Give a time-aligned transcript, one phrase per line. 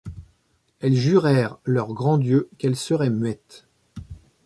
[0.79, 3.67] Elles jurèrent leurs grands dieux qu’elles seraient muettes.